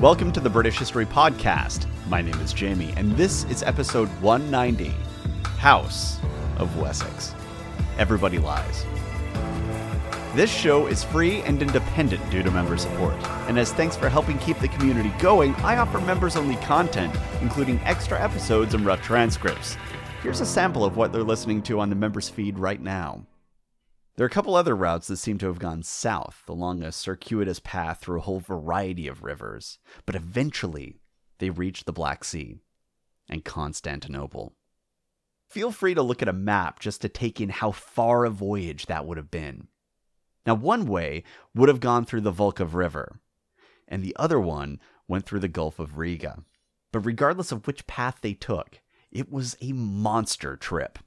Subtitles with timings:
[0.00, 1.86] Welcome to the British History Podcast.
[2.06, 4.94] My name is Jamie, and this is episode 190
[5.58, 6.20] House
[6.56, 7.34] of Wessex.
[7.98, 8.86] Everybody lies.
[10.36, 13.14] This show is free and independent due to member support,
[13.48, 17.12] and as thanks for helping keep the community going, I offer members only content,
[17.42, 19.76] including extra episodes and rough transcripts.
[20.22, 23.26] Here's a sample of what they're listening to on the members feed right now.
[24.18, 27.60] There are a couple other routes that seem to have gone south along a circuitous
[27.60, 30.96] path through a whole variety of rivers, but eventually
[31.38, 32.58] they reach the Black Sea
[33.28, 34.56] and Constantinople.
[35.48, 38.86] Feel free to look at a map just to take in how far a voyage
[38.86, 39.68] that would have been.
[40.44, 41.22] Now, one way
[41.54, 43.20] would have gone through the Volkhov River,
[43.86, 46.42] and the other one went through the Gulf of Riga.
[46.90, 48.80] But regardless of which path they took,
[49.12, 50.98] it was a monster trip.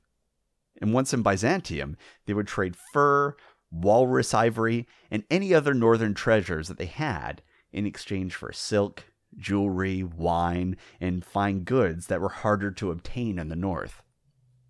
[0.81, 1.95] And once in Byzantium,
[2.25, 3.35] they would trade fur,
[3.71, 9.05] walrus ivory, and any other northern treasures that they had in exchange for silk,
[9.37, 14.01] jewelry, wine, and fine goods that were harder to obtain in the north.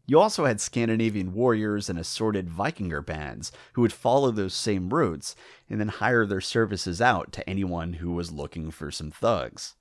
[0.05, 5.35] You also had Scandinavian warriors and assorted Vikinger bands who would follow those same routes
[5.69, 9.75] and then hire their services out to anyone who was looking for some thugs.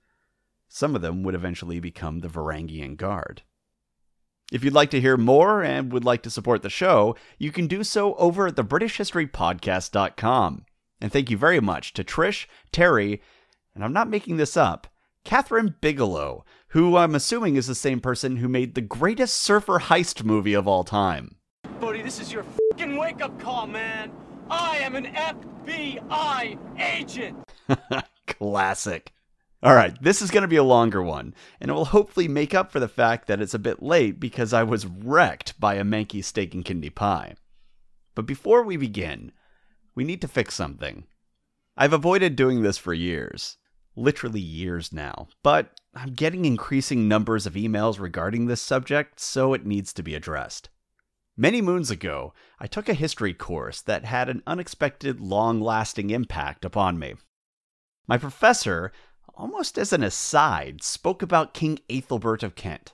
[0.68, 3.42] Some of them would eventually become the Varangian Guard.
[4.50, 7.68] If you'd like to hear more and would like to support the show, you can
[7.68, 10.64] do so over at thebritishhistorypodcast.com.
[11.00, 13.22] And thank you very much to Trish, Terry,
[13.74, 14.88] and I'm not making this up,
[15.24, 20.24] Catherine Bigelow, who I'm assuming is the same person who made the greatest surfer heist
[20.24, 21.36] movie of all time.
[21.80, 24.10] Buddy, this is your fucking wake up call, man.
[24.50, 27.38] I am an FBI agent.
[28.26, 29.12] Classic.
[29.62, 32.54] All right, this is going to be a longer one, and it will hopefully make
[32.54, 35.84] up for the fact that it's a bit late because I was wrecked by a
[35.84, 37.34] manky steak and kidney pie.
[38.14, 39.32] But before we begin,
[39.94, 41.04] we need to fix something.
[41.76, 43.58] I've avoided doing this for years,
[43.94, 49.66] literally years now, but I'm getting increasing numbers of emails regarding this subject, so it
[49.66, 50.70] needs to be addressed.
[51.36, 56.64] Many moons ago, I took a history course that had an unexpected, long lasting impact
[56.64, 57.14] upon me.
[58.06, 58.90] My professor
[59.40, 62.92] almost as an aside, spoke about King Ethelbert of Kent.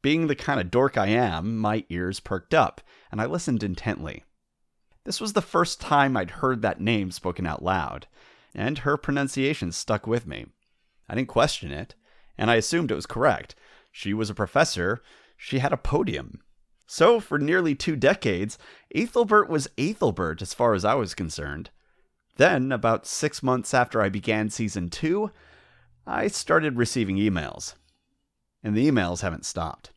[0.00, 2.80] Being the kind of dork I am, my ears perked up,
[3.12, 4.24] and I listened intently.
[5.04, 8.06] This was the first time I'd heard that name spoken out loud,
[8.54, 10.46] and her pronunciation stuck with me.
[11.10, 11.94] I didn't question it,
[12.38, 13.54] and I assumed it was correct.
[13.92, 15.02] She was a professor,
[15.36, 16.40] she had a podium.
[16.86, 18.56] So, for nearly two decades,
[18.94, 21.68] Ethelbert was Ethelbert as far as I was concerned.
[22.36, 25.30] Then, about six months after I began season two,
[26.10, 27.74] I started receiving emails.
[28.64, 29.92] And the emails haven't stopped.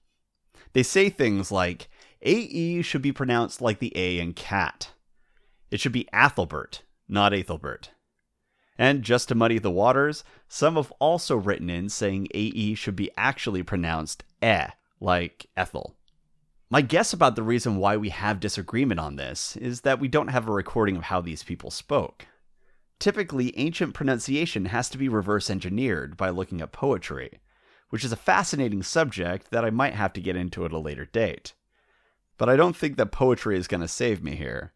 [0.74, 1.90] They say things like
[2.22, 4.92] AE should be pronounced like the A in cat.
[5.72, 7.90] It should be Athelbert, not Ethelbert.
[8.78, 13.10] And just to muddy the waters, some have also written in saying AE should be
[13.18, 14.66] actually pronounced E,
[15.00, 15.96] like Ethel.
[16.70, 20.28] My guess about the reason why we have disagreement on this is that we don't
[20.28, 22.28] have a recording of how these people spoke.
[23.04, 27.42] Typically, ancient pronunciation has to be reverse engineered by looking at poetry,
[27.90, 31.04] which is a fascinating subject that I might have to get into at a later
[31.04, 31.54] date.
[32.38, 34.72] But I don't think that poetry is going to save me here.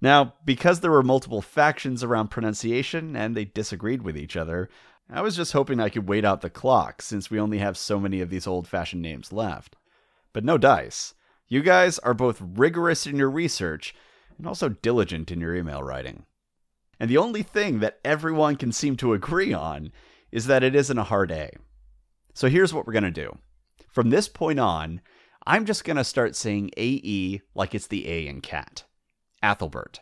[0.00, 4.70] Now, because there were multiple factions around pronunciation and they disagreed with each other,
[5.10, 8.00] I was just hoping I could wait out the clock since we only have so
[8.00, 9.76] many of these old fashioned names left.
[10.32, 11.12] But no dice.
[11.48, 13.94] You guys are both rigorous in your research
[14.38, 16.24] and also diligent in your email writing.
[17.02, 19.90] And the only thing that everyone can seem to agree on
[20.30, 21.50] is that it isn't a hard A.
[22.32, 23.38] So here's what we're going to do.
[23.88, 25.00] From this point on,
[25.44, 28.84] I'm just going to start saying AE like it's the A in cat.
[29.42, 29.98] Athelbert.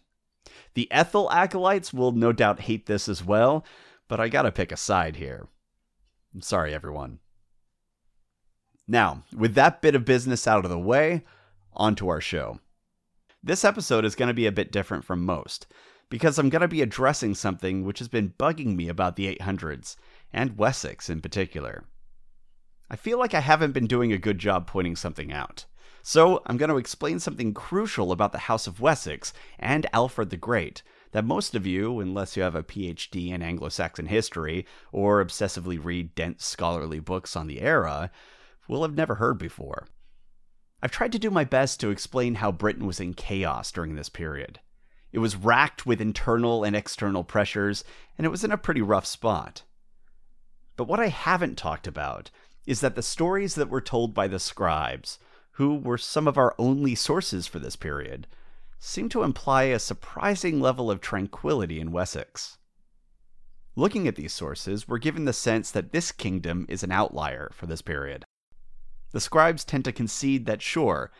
[0.75, 3.65] The Ethel acolytes will no doubt hate this as well,
[4.07, 5.49] but I gotta pick a side here.
[6.35, 7.21] I'm sorry, everyone.
[8.87, 11.25] Now, with that bit of business out of the way,
[11.73, 12.61] on to our show.
[13.43, 15.67] This episode is going to be a bit different from most
[16.11, 19.97] because I'm going to be addressing something which has been bugging me about the 800s,
[20.33, 21.85] and Wessex in particular.
[22.91, 25.65] I feel like I haven't been doing a good job pointing something out.
[26.03, 30.37] So, I'm going to explain something crucial about the House of Wessex and Alfred the
[30.37, 35.25] Great that most of you, unless you have a PhD in Anglo Saxon history or
[35.25, 38.11] obsessively read dense scholarly books on the era,
[38.69, 39.87] will have never heard before.
[40.83, 44.09] I've tried to do my best to explain how Britain was in chaos during this
[44.09, 44.61] period.
[45.13, 47.85] It was racked with internal and external pressures,
[48.17, 49.63] and it was in a pretty rough spot.
[50.77, 52.31] But what I haven't talked about
[52.67, 55.19] is that the stories that were told by the scribes,
[55.53, 58.27] who were some of our only sources for this period,
[58.79, 62.59] seem to imply a surprising level of tranquility in Wessex.
[63.77, 67.67] Looking at these sources, we're given the sense that this kingdom is an outlier for
[67.67, 68.25] this period.
[69.13, 71.11] The scribes tend to concede that, sure,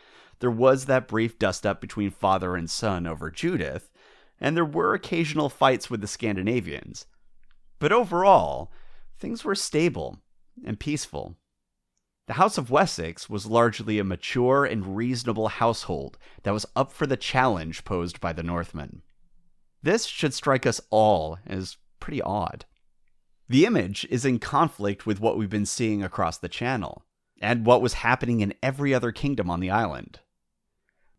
[0.41, 3.89] there was that brief dust up between father and son over Judith,
[4.39, 7.05] and there were occasional fights with the Scandinavians.
[7.79, 8.71] But overall,
[9.17, 10.19] things were stable
[10.65, 11.37] and peaceful.
[12.27, 17.05] The House of Wessex was largely a mature and reasonable household that was up for
[17.05, 19.01] the challenge posed by the Northmen.
[19.83, 22.65] This should strike us all as pretty odd.
[23.47, 27.03] The image is in conflict with what we've been seeing across the channel,
[27.41, 30.19] and what was happening in every other kingdom on the island.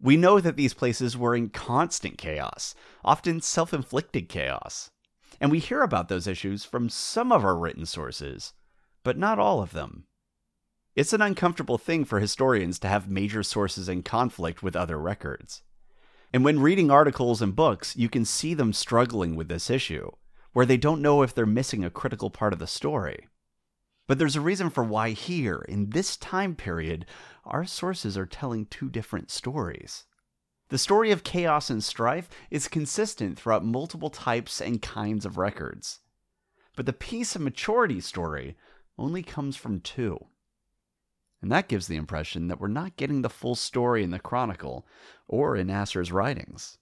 [0.02, 4.90] We know that these places were in constant chaos, often self inflicted chaos.
[5.40, 8.52] And we hear about those issues from some of our written sources,
[9.04, 10.06] but not all of them.
[10.96, 15.62] It's an uncomfortable thing for historians to have major sources in conflict with other records.
[16.32, 20.10] And when reading articles and books, you can see them struggling with this issue,
[20.52, 23.28] where they don't know if they're missing a critical part of the story.
[24.12, 27.06] But there's a reason for why here, in this time period,
[27.47, 30.05] our sources are telling two different stories.
[30.69, 36.00] The story of chaos and strife is consistent throughout multiple types and kinds of records.
[36.76, 38.55] But the peace and maturity story
[38.99, 40.26] only comes from two.
[41.41, 44.87] And that gives the impression that we're not getting the full story in the Chronicle
[45.26, 46.76] or in Asser's writings.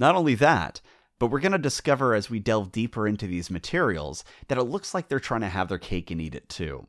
[0.00, 0.80] Not only that,
[1.20, 4.94] but we're going to discover as we delve deeper into these materials that it looks
[4.94, 6.88] like they're trying to have their cake and eat it too.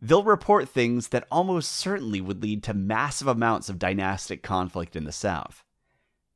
[0.00, 5.04] They'll report things that almost certainly would lead to massive amounts of dynastic conflict in
[5.04, 5.64] the South,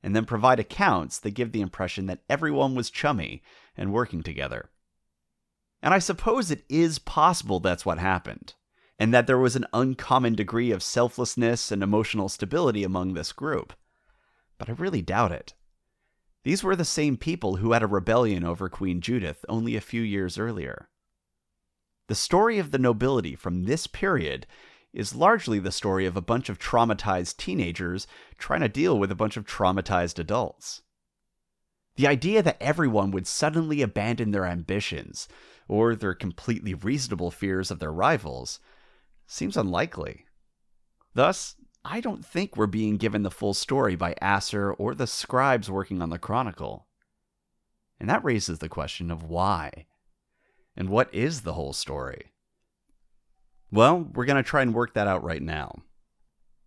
[0.03, 3.43] and then provide accounts that give the impression that everyone was chummy
[3.77, 4.69] and working together.
[5.83, 8.55] And I suppose it is possible that's what happened
[8.99, 13.75] and that there was an uncommon degree of selflessness and emotional stability among this group.
[14.59, 15.55] But I really doubt it.
[16.47, 20.01] These were the same people who had a rebellion over Queen Judith only a few
[20.01, 20.89] years earlier.
[22.07, 24.47] The story of the nobility from this period
[24.93, 28.07] is largely the story of a bunch of traumatized teenagers
[28.39, 30.83] trying to deal with a bunch of traumatized adults.
[31.97, 35.27] The idea that everyone would suddenly abandon their ambitions,
[35.67, 38.61] or their completely reasonable fears of their rivals,
[39.27, 40.27] seems unlikely.
[41.13, 41.57] Thus,
[41.89, 46.03] I don't think we're being given the full story by Asser or the scribes working
[46.03, 46.89] on the Chronicle.
[48.01, 49.87] And that raises the question of why.
[50.77, 52.33] And what is the whole story?
[53.71, 55.77] Well, we're going to try and work that out right now.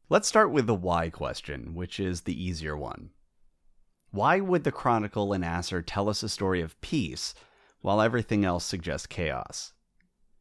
[0.10, 3.10] Let's start with the why question, which is the easier one.
[4.12, 7.36] Why would the Chronicle and Asser tell us a story of peace
[7.82, 9.74] while everything else suggests chaos?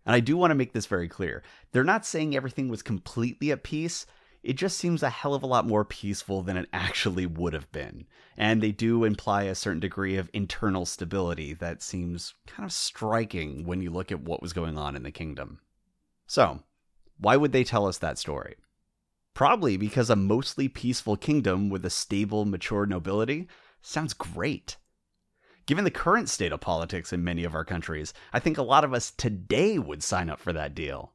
[0.07, 1.43] And I do want to make this very clear.
[1.73, 4.07] They're not saying everything was completely at peace.
[4.43, 7.71] It just seems a hell of a lot more peaceful than it actually would have
[7.73, 8.07] been.
[8.37, 13.67] And they do imply a certain degree of internal stability that seems kind of striking
[13.67, 15.61] when you look at what was going on in the kingdom.
[16.27, 16.63] So,
[17.19, 18.57] why would they tell us that story?
[19.35, 23.49] Probably because a mostly peaceful kingdom with a stable, mature nobility
[23.83, 24.77] sounds great.
[25.67, 28.85] Given the current state of politics in many of our countries, I think a lot
[28.85, 31.13] of us today would sign up for that deal.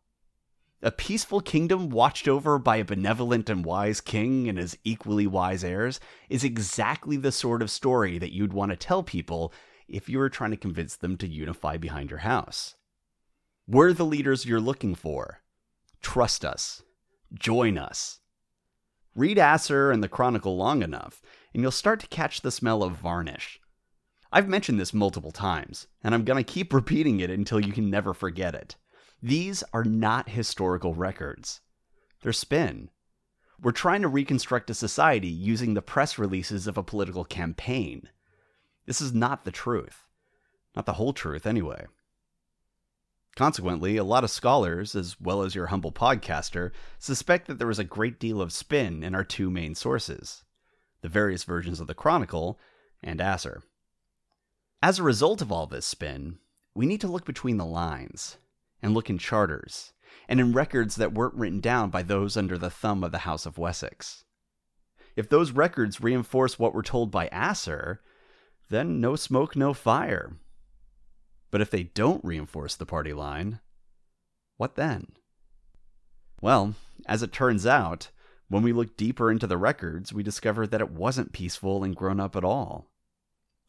[0.83, 5.63] A peaceful kingdom watched over by a benevolent and wise king and his equally wise
[5.63, 6.00] heirs
[6.30, 9.53] is exactly the sort of story that you'd want to tell people
[9.88, 12.75] if you were trying to convince them to unify behind your house.
[13.65, 15.41] We're the leaders you're looking for.
[16.01, 16.84] Trust us.
[17.34, 18.19] Join us.
[19.15, 21.22] Read Asser and the Chronicle long enough,
[21.53, 23.62] and you'll start to catch the smell of varnish
[24.34, 27.91] I've mentioned this multiple times, and I'm going to keep repeating it until you can
[27.91, 28.75] never forget it.
[29.25, 31.62] These are not historical records,
[32.22, 32.89] they're spin.
[33.58, 38.10] We're trying to reconstruct a society using the press releases of a political campaign.
[38.86, 40.10] This is not the truth.
[40.75, 41.86] Not the whole truth, anyway.
[43.38, 47.80] Consequently, a lot of scholars, as well as your humble podcaster, suspect that there was
[47.80, 50.44] a great deal of spin in our two main sources
[51.01, 52.60] the various versions of the Chronicle
[53.01, 53.63] and Asser.
[54.82, 56.39] As a result of all this spin,
[56.75, 58.38] we need to look between the lines
[58.83, 59.93] and look in charters
[60.27, 63.45] and in records that weren't written down by those under the thumb of the House
[63.45, 64.23] of Wessex.
[65.15, 68.01] If those records reinforce what we're told by Asser,
[68.69, 70.33] then no smoke, no fire.
[71.51, 73.59] But if they don't reinforce the party line,
[74.57, 75.13] what then?
[76.41, 76.75] Well,
[77.05, 78.09] as it turns out,
[78.49, 82.19] when we look deeper into the records, we discover that it wasn't peaceful and grown
[82.19, 82.89] up at all.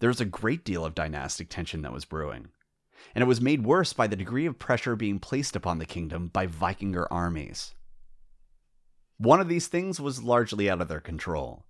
[0.00, 2.48] There was a great deal of dynastic tension that was brewing,
[3.14, 6.28] and it was made worse by the degree of pressure being placed upon the kingdom
[6.28, 7.74] by Vikinger armies.
[9.18, 11.64] One of these things was largely out of their control.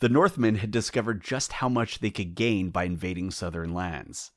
[0.00, 4.30] The Northmen had discovered just how much they could gain by invading southern lands,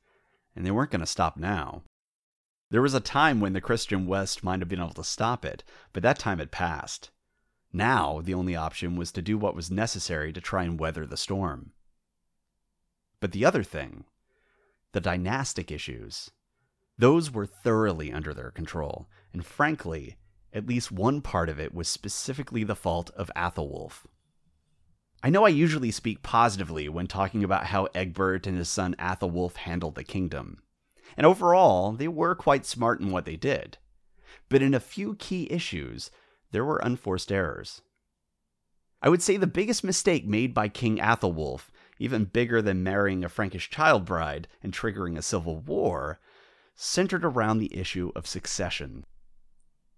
[0.56, 1.84] and they weren't going to stop now.
[2.72, 5.64] There was a time when the Christian West might have been able to stop it,
[5.94, 7.12] but that time had passed.
[7.74, 11.18] Now, the only option was to do what was necessary to try and weather the
[11.18, 11.74] storm.
[13.20, 14.06] But the other thing,
[14.94, 16.32] the dynastic issues,
[16.98, 20.18] those were thoroughly under their control, and frankly,
[20.54, 24.06] at least one part of it was specifically the fault of Athelwulf.
[25.24, 29.56] I know I usually speak positively when talking about how Egbert and his son Athelwulf
[29.56, 30.62] handled the kingdom,
[31.18, 33.78] and overall, they were quite smart in what they did.
[34.48, 36.12] But in a few key issues,
[36.52, 37.82] there were unforced errors.
[39.02, 41.71] I would say the biggest mistake made by King Athelwulf,
[42.02, 46.20] even bigger than marrying a Frankish child bride and triggering a civil war,
[46.76, 49.06] centered around the issue of succession.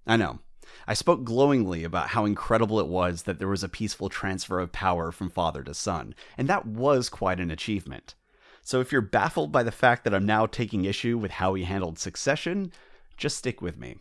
[0.05, 0.39] I know,
[0.85, 4.71] I spoke glowingly about how incredible it was that there was a peaceful transfer of
[4.73, 8.15] power from father to son, and that was quite an achievement.
[8.61, 11.63] So if you're baffled by the fact that I'm now taking issue with how he
[11.63, 12.71] handled succession,
[13.17, 13.97] just stick with me.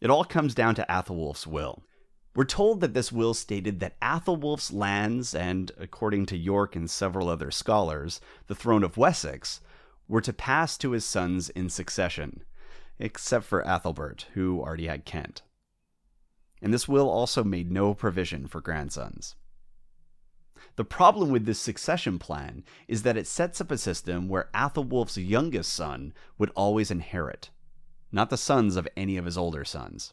[0.00, 1.82] It all comes down to Athelwulf's will.
[2.34, 7.28] We're told that this will stated that Athelwulf's lands, and according to Yorke and several
[7.28, 9.60] other scholars, the throne of Wessex,
[10.06, 12.44] were to pass to his sons in succession,
[13.00, 15.42] except for Athelbert, who already had Kent.
[16.62, 19.34] And this will also made no provision for grandsons.
[20.76, 25.16] The problem with this succession plan is that it sets up a system where Athelwulf's
[25.16, 27.50] youngest son would always inherit,
[28.12, 30.12] not the sons of any of his older sons.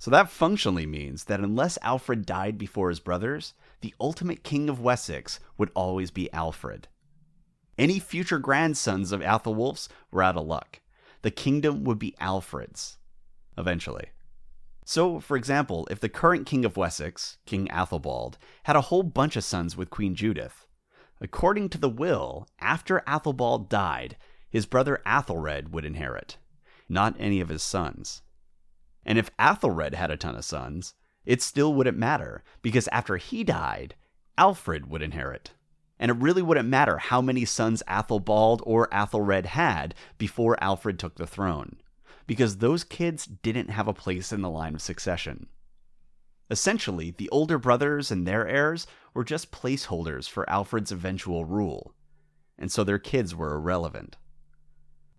[0.00, 3.52] So that functionally means that unless Alfred died before his brothers,
[3.82, 6.88] the ultimate king of Wessex would always be Alfred.
[7.76, 10.80] Any future grandsons of Athelwulf's were out of luck.
[11.20, 12.96] The kingdom would be Alfred's,
[13.58, 14.06] eventually.
[14.86, 19.36] So, for example, if the current king of Wessex, King Athelbald, had a whole bunch
[19.36, 20.66] of sons with Queen Judith,
[21.20, 24.16] according to the will, after Athelbald died,
[24.48, 26.38] his brother Athelred would inherit,
[26.88, 28.22] not any of his sons.
[29.04, 33.44] And if Athelred had a ton of sons, it still wouldn't matter, because after he
[33.44, 33.94] died,
[34.38, 35.52] Alfred would inherit.
[35.98, 41.16] And it really wouldn't matter how many sons Athelbald or Athelred had before Alfred took
[41.16, 41.76] the throne,
[42.26, 45.48] because those kids didn't have a place in the line of succession.
[46.50, 51.94] Essentially, the older brothers and their heirs were just placeholders for Alfred's eventual rule,
[52.58, 54.16] and so their kids were irrelevant.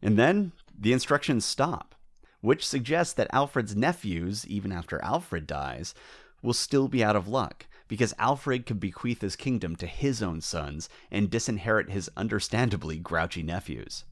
[0.01, 1.95] And then the instructions stop
[2.41, 5.93] which suggests that Alfred's nephews, even after Alfred dies,
[6.41, 10.41] will still be out of luck, because Alfred could bequeath his kingdom to his own
[10.41, 14.05] sons and disinherit his understandably grouchy nephews.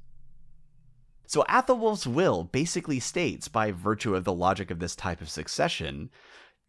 [1.25, 6.09] So Athelwulf's will basically states, by virtue of the logic of this type of succession,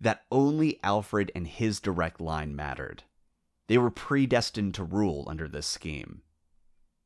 [0.00, 3.02] that only Alfred and his direct line mattered.
[3.68, 6.22] They were predestined to rule under this scheme.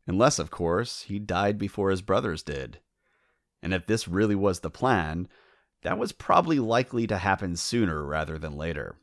[0.06, 2.78] Unless, of course, he died before his brothers did,
[3.64, 5.26] and if this really was the plan,
[5.83, 8.97] that was probably likely to happen sooner rather than later.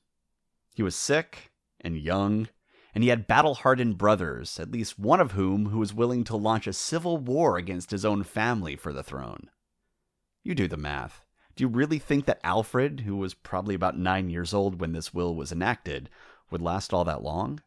[0.76, 1.52] He was sick
[1.82, 2.48] and young,
[2.94, 6.38] and he had battle hardened brothers, at least one of whom who was willing to
[6.38, 9.50] launch a civil war against his own family for the throne.
[10.44, 11.26] You do the math.
[11.56, 15.12] Do you really think that Alfred, who was probably about nine years old when this
[15.12, 16.08] will was enacted,
[16.52, 17.62] would last all that long?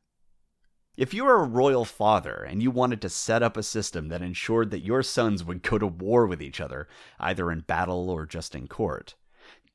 [0.97, 4.23] If you were a royal father and you wanted to set up a system that
[4.23, 8.27] ensured that your sons would go to war with each other, either in battle or
[8.27, 9.17] just in court,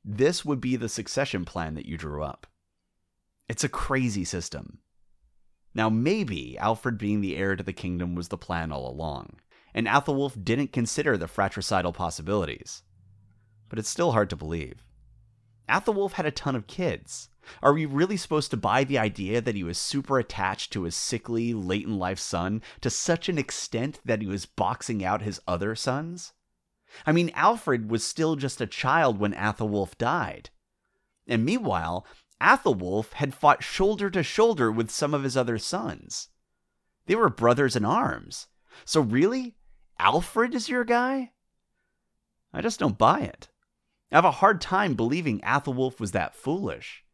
[0.02, 2.46] this would be the succession plan that you drew up.
[3.48, 4.78] It's a crazy system.
[5.74, 9.40] Now, maybe Alfred being the heir to the kingdom was the plan all along,
[9.74, 12.82] and Athelwulf didn't consider the fratricidal possibilities.
[13.68, 14.84] But it's still hard to believe.
[15.68, 17.29] Athelwulf had a ton of kids.
[17.62, 20.94] Are we really supposed to buy the idea that he was super attached to his
[20.94, 25.40] sickly, late in life son to such an extent that he was boxing out his
[25.46, 26.32] other sons?
[27.06, 30.50] I mean, Alfred was still just a child when Athelwulf died.
[31.26, 32.06] And meanwhile,
[32.40, 36.28] Athelwulf had fought shoulder to shoulder with some of his other sons.
[37.06, 38.48] They were brothers in arms.
[38.84, 39.56] So, really?
[39.98, 41.32] Alfred is your guy?
[42.52, 43.48] I just don't buy it.
[44.10, 47.04] I have a hard time believing Athelwulf was that foolish.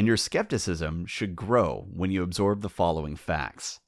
[0.00, 3.80] And your skepticism should grow when you absorb the following facts.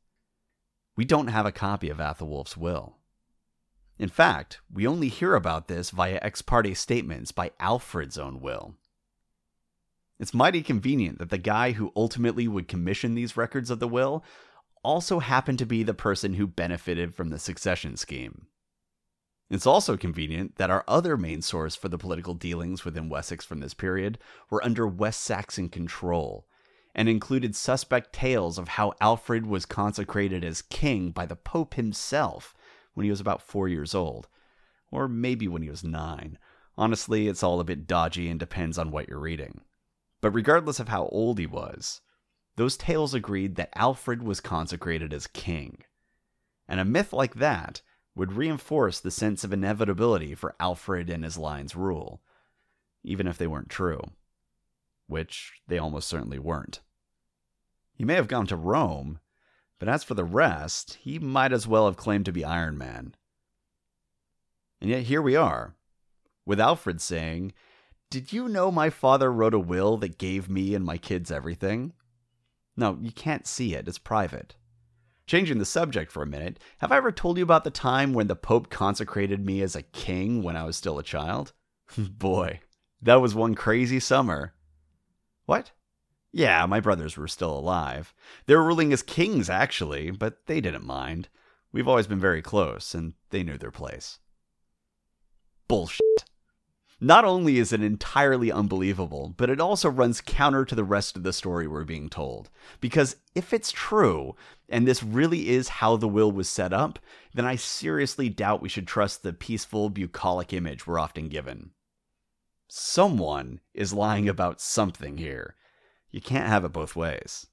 [0.95, 2.99] We don't have a copy of Athelwulf's will.
[3.99, 8.75] In fact, we only hear about this via ex parte statements by Alfred's own will.
[10.21, 14.23] It's mighty convenient that the guy who ultimately would commission these records of the will
[14.85, 18.49] also happened to be the person who benefited from the succession scheme.
[19.53, 23.61] It's also convenient that our other main source for the political dealings within Wessex from
[23.61, 24.19] this period
[24.49, 26.47] were under West Saxon control,
[26.95, 32.55] and included suspect tales of how Alfred was consecrated as king by the Pope himself,
[32.95, 34.27] when he was about four years old.
[34.91, 36.39] Or maybe when he was nine.
[36.79, 39.61] Honestly, it's all a bit dodgy and depends on what you're reading.
[40.23, 42.01] But regardless of how old he was,
[42.57, 45.85] those tales agreed that Alfred was consecrated as king.
[46.67, 47.83] And a myth like that
[48.15, 52.21] would reinforce the sense of inevitability for Alfred and his line's rule,
[53.03, 54.01] even if they weren't true.
[55.07, 56.81] Which they almost certainly weren't.
[57.95, 59.19] He may have gone to Rome,
[59.79, 63.15] but as for the rest, he might as well have claimed to be Iron Man.
[64.81, 65.75] And yet here we are,
[66.45, 67.53] with Alfred saying,
[68.11, 71.93] Did you know my father wrote a will that gave me and my kids everything?
[72.77, 74.57] No, you can't see it, it's private.
[75.33, 78.27] Changing the subject for a minute, have I ever told you about the time when
[78.27, 81.55] the Pope consecrated me as a king when I was still a child?
[81.97, 82.61] Boy,
[83.01, 84.53] that was one crazy summer.
[85.47, 85.71] What?
[86.33, 88.13] Yeah, my brothers were still alive.
[88.45, 91.31] They were ruling as kings, actually, but they didn't mind.
[91.73, 94.19] We've always been very close, and they knew their place.
[95.67, 96.12] Bullshit.
[97.05, 101.25] Not only is it entirely unbelievable, but it also runs counter to the rest of
[101.25, 102.49] the story we're being told.
[102.81, 104.37] Because if it's true,
[104.69, 107.01] and this really is how the will was set up,
[107.35, 111.71] then I seriously doubt we should trust the peaceful, bucolic image we're often given.
[112.69, 115.57] Someone is lying about something here.
[116.13, 117.49] You can't have it both ways.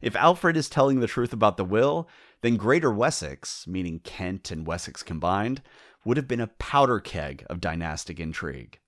[0.00, 2.08] If Alfred is telling the truth about the will,
[2.40, 5.62] then Greater Wessex, meaning Kent and Wessex combined,
[6.04, 8.78] would have been a powder keg of dynastic intrigue.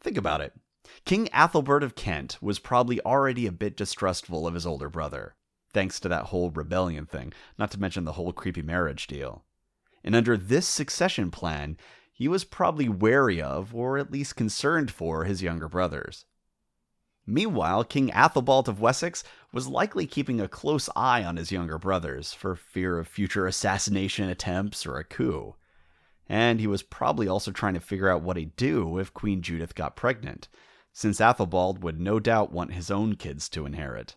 [0.00, 0.54] Think about it.
[1.04, 5.34] King Athelbert of Kent was probably already a bit distrustful of his older brother,
[5.72, 9.44] thanks to that whole rebellion thing, not to mention the whole creepy marriage deal.
[10.04, 11.76] And under this succession plan,
[12.12, 16.24] he was probably wary of, or at least concerned for, his younger brothers.
[17.26, 22.32] Meanwhile, King Athelbald of Wessex was likely keeping a close eye on his younger brothers
[22.32, 25.56] for fear of future assassination attempts or a coup
[26.28, 29.74] and he was probably also trying to figure out what he'd do if Queen Judith
[29.74, 30.48] got pregnant,
[30.92, 34.16] since Athelbald would no doubt want his own kids to inherit,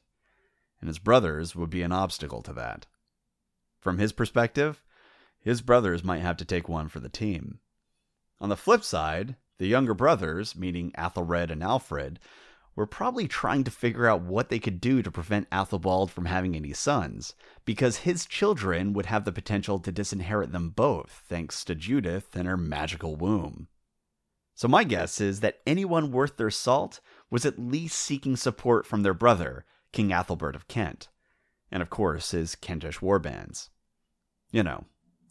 [0.80, 2.86] and his brothers would be an obstacle to that.
[3.80, 4.82] From his perspective,
[5.39, 7.60] his brothers might have to take one for the team.
[8.41, 12.19] On the flip side, the younger brothers, meaning Athelred and Alfred,
[12.75, 16.55] were probably trying to figure out what they could do to prevent Athelbald from having
[16.55, 17.34] any sons,
[17.65, 22.47] because his children would have the potential to disinherit them both, thanks to Judith and
[22.47, 23.67] her magical womb.
[24.55, 29.03] So, my guess is that anyone worth their salt was at least seeking support from
[29.03, 31.08] their brother, King Athelbert of Kent,
[31.71, 33.69] and of course his Kentish warbands.
[34.51, 34.86] You know,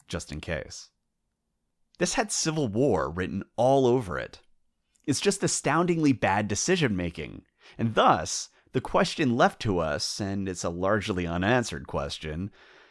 [0.06, 0.90] just in case.
[1.98, 4.40] This had civil war written all over it,
[5.08, 7.40] it's just astoundingly bad decision making.
[7.78, 12.50] And thus, the question left to us, and it's a largely unanswered question,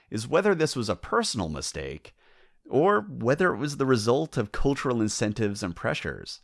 [0.10, 2.16] is whether this was a personal mistake
[2.68, 6.42] or whether it was the result of cultural incentives and pressures.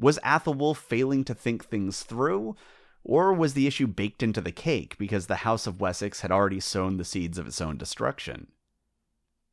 [0.00, 2.56] Was Athelwulf failing to think things through,
[3.04, 6.58] or was the issue baked into the cake because the House of Wessex had already
[6.58, 8.46] sown the seeds of its own destruction?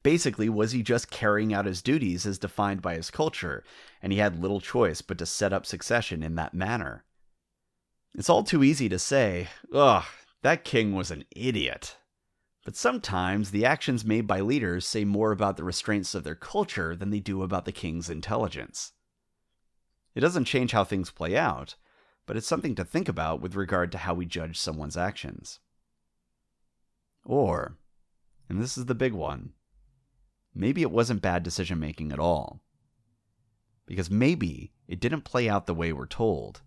[0.04, 3.64] Basically, was he just carrying out his duties as defined by his culture,
[4.02, 7.04] and he had little choice but to set up succession in that manner?
[8.16, 10.06] It's all too easy to say, ugh,
[10.42, 11.98] that king was an idiot.
[12.66, 16.96] But sometimes the actions made by leaders say more about the restraints of their culture
[16.96, 18.94] than they do about the king's intelligence.
[20.14, 21.76] It doesn't change how things play out,
[22.26, 25.60] but it's something to think about with regard to how we judge someone's actions.
[27.24, 27.78] Or,
[28.50, 29.54] and this is the big one,
[30.54, 32.62] maybe it wasn't bad decision making at all.
[33.86, 36.62] Because maybe it didn't play out the way we're told,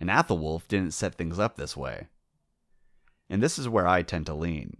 [0.00, 2.08] and Athelwulf didn't set things up this way.
[3.28, 4.78] And this is where I tend to lean.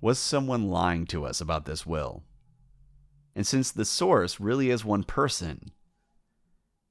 [0.00, 2.22] Was someone lying to us about this will?
[3.34, 5.72] And since the source really is one person,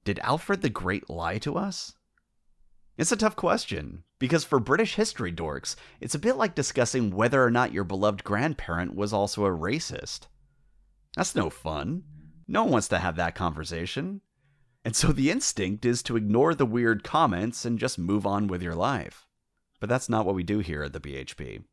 [0.04, 1.96] did Alfred the Great lie to us?
[2.98, 7.44] It's a tough question, because for British history dorks, it's a bit like discussing whether
[7.44, 10.28] or not your beloved grandparent was also a racist.
[11.16, 12.04] That's no fun.
[12.48, 14.22] No one wants to have that conversation.
[14.86, 18.62] And so the instinct is to ignore the weird comments and just move on with
[18.62, 19.28] your life.
[19.80, 21.64] But that's not what we do here at the BHP.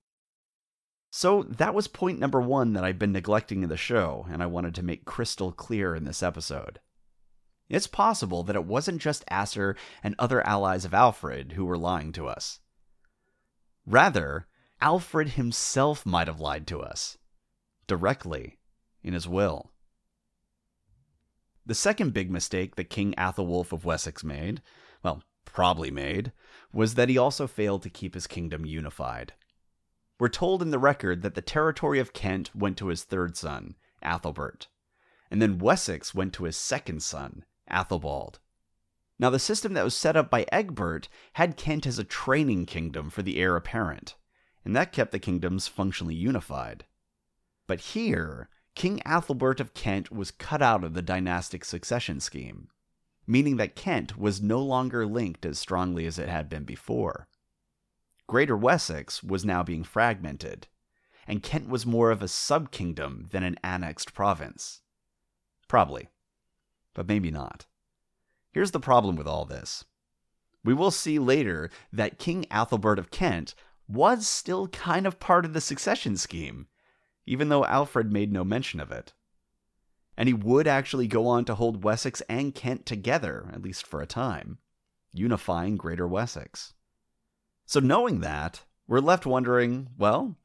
[1.11, 4.47] So that was point number one that I've been neglecting in the show, and I
[4.47, 6.81] wanted to make crystal clear in this episode.
[7.69, 12.13] It's possible that it wasn't just Asser and other allies of Alfred who were lying
[12.13, 12.61] to us.
[13.87, 14.47] Rather,
[14.81, 17.17] Alfred himself might have lied to us.
[17.87, 18.59] Directly,
[19.03, 19.71] in his will.
[21.67, 24.61] The second big mistake that King Athelwulf of Wessex made,
[25.03, 26.33] well, probably made,
[26.73, 29.33] was that he also failed to keep his kingdom unified.
[30.19, 33.77] We're told in the record that the territory of Kent went to his third son,
[34.03, 34.67] Athelbert,
[35.31, 38.39] and then Wessex went to his second son, Athelbald.
[39.19, 43.11] Now, the system that was set up by Egbert had Kent as a training kingdom
[43.11, 44.17] for the heir apparent,
[44.65, 46.85] and that kept the kingdoms functionally unified.
[47.67, 52.69] But here, King Athelbert of Kent was cut out of the dynastic succession scheme,
[53.27, 57.29] meaning that Kent was no longer linked as strongly as it had been before.
[58.27, 60.67] Greater Wessex was now being fragmented,
[61.27, 64.83] and Kent was more of a sub-kingdom than an annexed province.
[65.69, 66.09] Probably,
[66.95, 67.67] but maybe not.
[68.53, 69.85] Here's the problem with all this.
[70.65, 73.55] We will see later that King Athelbert of Kent
[73.87, 76.69] was still kind of part of the succession scheme,
[77.27, 79.13] even though Alfred made no mention of it.
[80.17, 84.01] And he would actually go on to hold Wessex and Kent together, at least for
[84.01, 84.59] a time,
[85.13, 86.73] unifying Greater Wessex.
[87.67, 90.37] So, knowing that, we're left wondering well,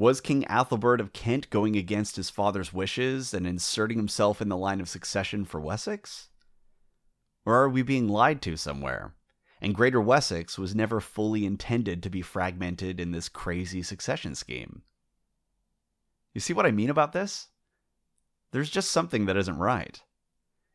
[0.00, 4.56] was King Athelbert of Kent going against his father's wishes and inserting himself in the
[4.56, 6.30] line of succession for Wessex?
[7.44, 9.14] Or are we being lied to somewhere?
[9.60, 14.82] And Greater Wessex was never fully intended to be fragmented in this crazy succession scheme.
[16.32, 17.48] You see what I mean about this?
[18.52, 20.02] There's just something that isn't right.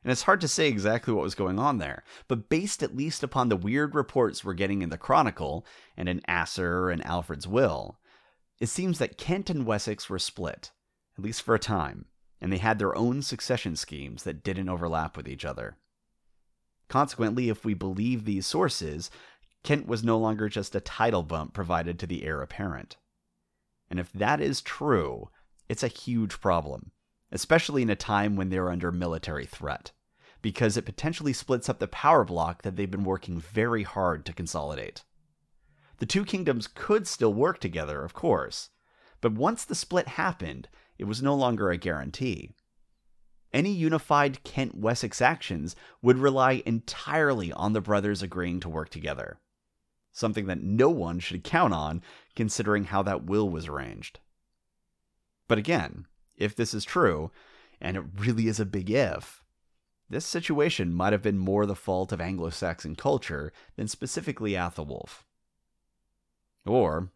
[0.03, 3.23] And it's hard to say exactly what was going on there, but based at least
[3.23, 5.65] upon the weird reports we're getting in the Chronicle
[5.97, 7.97] and in Asser and Alfred's will,
[8.59, 10.71] it seems that Kent and Wessex were split,
[11.17, 12.05] at least for a time,
[12.39, 15.77] and they had their own succession schemes that didn't overlap with each other.
[16.87, 19.09] Consequently, if we believe these sources,
[19.63, 22.97] Kent was no longer just a title bump provided to the heir apparent.
[23.89, 25.29] And if that is true,
[25.67, 26.91] it's a huge problem,
[27.31, 29.91] especially in a time when they're under military threat,
[30.41, 34.33] because it potentially splits up the power block that they've been working very hard to
[34.33, 35.03] consolidate.
[35.97, 38.69] The two kingdoms could still work together, of course,
[39.21, 42.51] but once the split happened, it was no longer a guarantee.
[43.53, 49.39] Any unified Kent Wessex actions would rely entirely on the brothers agreeing to work together,
[50.11, 52.01] something that no one should count on
[52.35, 54.19] considering how that will was arranged.
[55.47, 57.31] But again, if this is true,
[57.79, 59.43] and it really is a big if,
[60.09, 65.24] this situation might have been more the fault of Anglo Saxon culture than specifically Athelwulf.
[66.65, 67.11] Or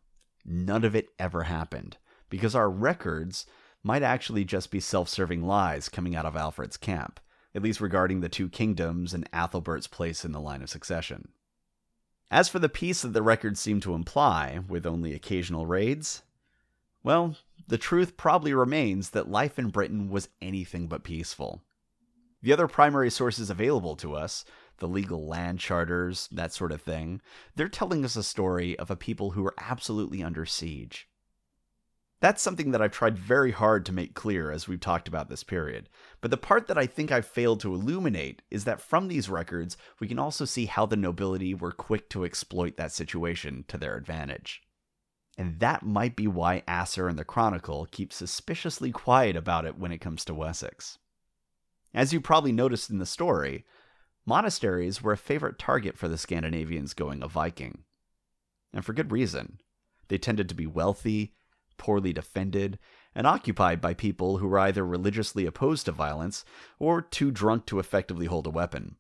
[0.45, 1.97] none of it ever happened,
[2.29, 3.45] because our records
[3.83, 7.19] might actually just be self serving lies coming out of Alfred's camp,
[7.55, 11.29] at least regarding the two kingdoms and Athelbert's place in the line of succession.
[12.31, 16.21] As for the peace that the records seem to imply, with only occasional raids,
[17.01, 17.35] well,
[17.67, 21.63] the truth probably remains that life in Britain was anything but peaceful.
[22.41, 24.45] The other primary sources available to us,
[24.79, 27.21] the legal land charters, that sort of thing,
[27.55, 31.07] they're telling us a story of a people who were absolutely under siege.
[32.21, 35.43] That's something that I've tried very hard to make clear as we've talked about this
[35.43, 35.87] period.
[36.19, 39.77] But the part that I think I've failed to illuminate is that from these records,
[40.01, 43.95] we can also see how the nobility were quick to exploit that situation to their
[43.95, 44.61] advantage.
[45.37, 49.93] And that might be why Asser and the Chronicle keep suspiciously quiet about it when
[49.93, 50.97] it comes to Wessex.
[51.93, 53.63] As you probably noticed in the story,
[54.29, 57.83] monasteries were a favorite target for the Scandinavians going a Viking.
[58.71, 59.59] And for good reason.
[60.07, 61.33] They tended to be wealthy
[61.79, 62.77] poorly defended,
[63.15, 66.45] and occupied by people who were either religiously opposed to violence
[66.77, 68.97] or too drunk to effectively hold a weapon.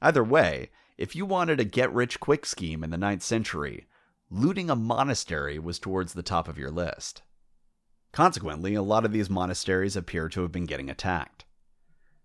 [0.00, 3.88] Either way, if you wanted a get rich quick scheme in the 9th century,
[4.30, 7.22] looting a monastery was towards the top of your list.
[8.12, 11.44] Consequently, a lot of these monasteries appear to have been getting attacked.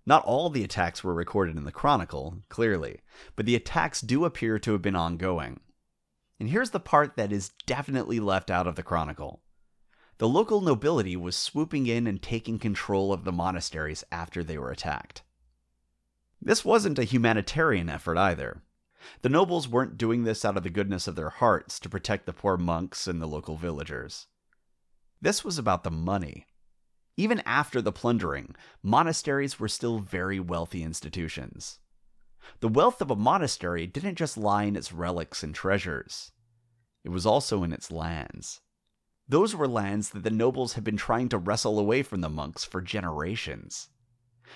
[0.05, 2.99] Not all the attacks were recorded in the Chronicle, clearly,
[3.35, 5.61] but the attacks do appear to have been ongoing.
[6.39, 9.41] And here's the part that is definitely left out of the Chronicle
[10.19, 14.71] the local nobility was swooping in and taking control of the monasteries after they were
[14.71, 15.23] attacked.
[16.41, 18.61] This wasn't a humanitarian effort either.
[19.21, 22.33] The nobles weren't doing this out of the goodness of their hearts to protect the
[22.33, 24.27] poor monks and the local villagers.
[25.21, 26.47] This was about the money.
[27.15, 31.80] Even after the plundering, monasteries were still very wealthy institutions.
[32.60, 36.32] The wealth of a monastery didn't just lie in its relics and treasures,
[37.04, 38.62] it was also in its lands.
[39.28, 42.63] Those were lands that the nobles had been trying to wrestle away from the monks
[42.63, 43.89] for generations.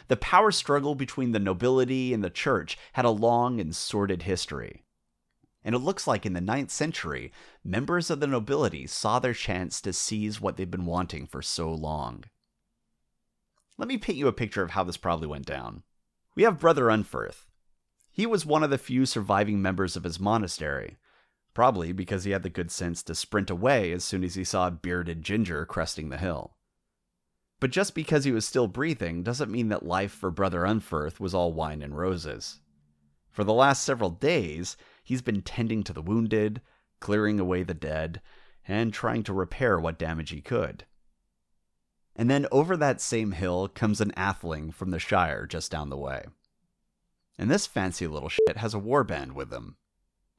[0.07, 4.83] The power struggle between the nobility and the church had a long and sordid history.
[5.63, 7.31] And it looks like in the 9th century,
[7.63, 11.73] members of the nobility saw their chance to seize what they'd been wanting for so
[11.73, 12.25] long.
[13.77, 15.83] Let me paint you a picture of how this probably went down.
[16.35, 17.45] We have Brother Unferth.
[18.11, 20.97] He was one of the few surviving members of his monastery,
[21.53, 24.71] probably because he had the good sense to sprint away as soon as he saw
[24.71, 26.55] bearded ginger cresting the hill.
[27.59, 31.33] But just because he was still breathing doesn't mean that life for Brother Unferth was
[31.33, 32.59] all wine and roses.
[33.29, 36.61] For the last several days, he's been tending to the wounded,
[36.99, 38.21] clearing away the dead,
[38.67, 40.85] and trying to repair what damage he could.
[42.17, 45.97] And then over that same hill comes an atheling from the Shire just down the
[45.97, 46.25] way.
[47.37, 49.77] And this fancy little shit has a warband with him.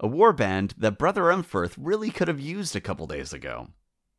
[0.01, 3.69] A warband that Brother Unferth really could have used a couple days ago.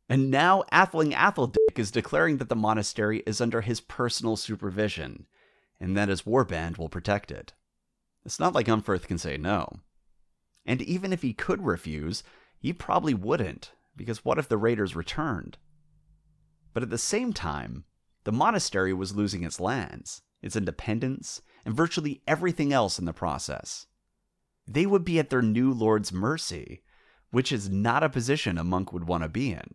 [0.08, 5.26] And now Atheling Atheldick is declaring that the monastery is under his personal supervision,
[5.78, 7.52] and that his warband will protect it.
[8.24, 9.80] It's not like Unferth can say no.
[10.66, 12.22] And even if he could refuse,
[12.58, 15.58] he probably wouldn't, because what if the raiders returned?
[16.72, 17.84] But at the same time,
[18.24, 23.86] the monastery was losing its lands, its independence, and virtually everything else in the process.
[24.66, 26.82] They would be at their new lord's mercy,
[27.30, 29.74] which is not a position a monk would want to be in.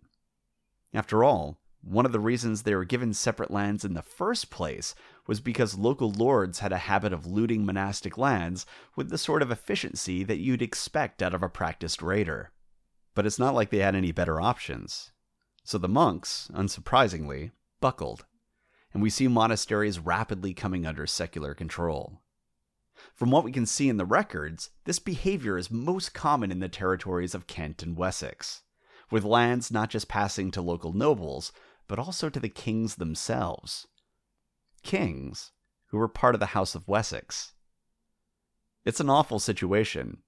[0.94, 4.96] After all, one of the reasons they were given separate lands in the first place
[5.28, 9.52] was because local lords had a habit of looting monastic lands with the sort of
[9.52, 12.52] efficiency that you'd expect out of a practiced raider.
[13.14, 15.12] But it's not like they had any better options.
[15.66, 17.50] So the monks, unsurprisingly,
[17.82, 18.26] buckled,
[18.94, 22.22] and we see monasteries rapidly coming under secular control.
[23.16, 26.70] From what we can see in the records, this behavior is most common in the
[26.70, 28.62] territories of Kent and Wessex,
[29.10, 31.52] with lands not just passing to local nobles,
[31.88, 33.88] but also to the kings themselves.
[34.84, 35.52] Kings
[35.88, 37.54] who were part of the House of Wessex.
[38.86, 40.20] It's an awful situation,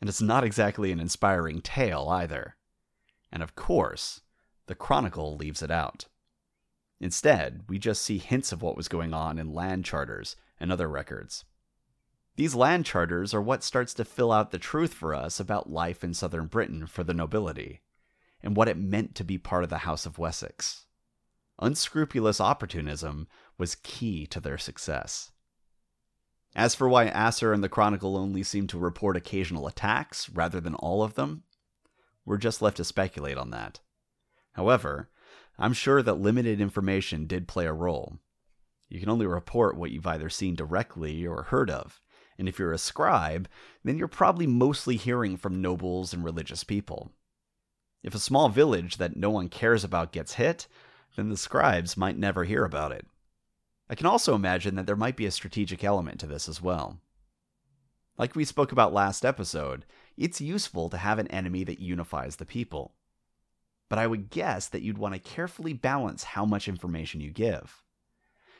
[0.00, 2.56] and it's not exactly an inspiring tale either.
[3.30, 4.22] And of course,
[4.70, 6.06] the Chronicle leaves it out.
[7.00, 10.88] Instead, we just see hints of what was going on in land charters and other
[10.88, 11.44] records.
[12.36, 16.04] These land charters are what starts to fill out the truth for us about life
[16.04, 17.80] in southern Britain for the nobility,
[18.44, 20.86] and what it meant to be part of the House of Wessex.
[21.58, 23.26] Unscrupulous opportunism
[23.58, 25.32] was key to their success.
[26.54, 30.76] As for why Asser and the Chronicle only seem to report occasional attacks rather than
[30.76, 31.42] all of them,
[32.24, 33.80] we're just left to speculate on that.
[34.52, 35.08] However,
[35.58, 38.18] I'm sure that limited information did play a role.
[38.88, 42.00] You can only report what you've either seen directly or heard of,
[42.38, 43.48] and if you're a scribe,
[43.84, 47.12] then you're probably mostly hearing from nobles and religious people.
[48.02, 50.66] If a small village that no one cares about gets hit,
[51.16, 53.06] then the scribes might never hear about it.
[53.88, 56.98] I can also imagine that there might be a strategic element to this as well.
[58.16, 59.84] Like we spoke about last episode,
[60.16, 62.94] it's useful to have an enemy that unifies the people
[63.90, 67.82] but I would guess that you'd want to carefully balance how much information you give.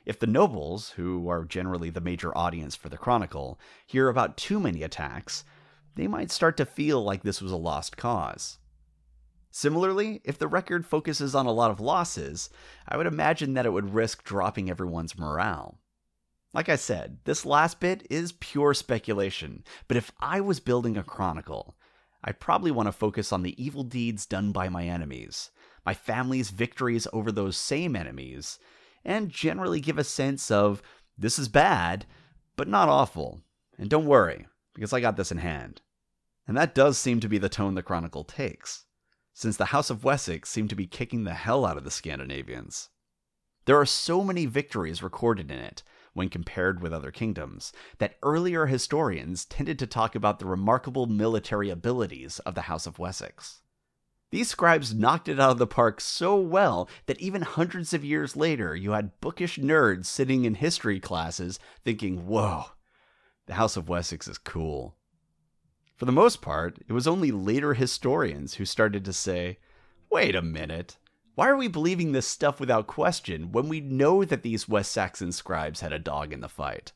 [0.04, 4.58] If the nobles, who are generally the major audience for the Chronicle, hear about too
[4.58, 5.44] many attacks,
[5.94, 8.58] they might start to feel like this was a lost cause.
[9.52, 12.50] Similarly, if the record focuses on a lot of losses,
[12.88, 15.78] I would imagine that it would risk dropping everyone's morale.
[16.52, 21.04] Like I said, this last bit is pure speculation, but if I was building a
[21.04, 21.76] chronicle,
[22.22, 25.50] I probably want to focus on the evil deeds done by my enemies,
[25.86, 28.58] my family's victories over those same enemies,
[29.04, 30.82] and generally give a sense of
[31.16, 32.06] this is bad,
[32.56, 33.40] but not awful.
[33.78, 35.80] And don't worry, because I got this in hand.
[36.46, 38.84] And that does seem to be the tone the Chronicle takes,
[39.32, 42.90] since the House of Wessex seem to be kicking the hell out of the Scandinavians.
[43.64, 48.66] There are so many victories recorded in it, when compared with other kingdoms, that earlier
[48.66, 53.62] historians tended to talk about the remarkable military abilities of the House of Wessex.
[54.30, 58.36] These scribes knocked it out of the park so well that even hundreds of years
[58.36, 62.66] later, you had bookish nerds sitting in history classes thinking, whoa,
[63.46, 64.96] the House of Wessex is cool.
[65.96, 69.58] For the most part, it was only later historians who started to say,
[70.10, 70.98] wait a minute,
[71.34, 75.32] why are we believing this stuff without question when we know that these West Saxon
[75.32, 76.92] scribes had a dog in the fight?